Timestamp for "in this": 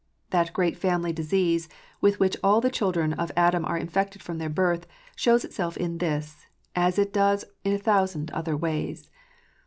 5.77-6.47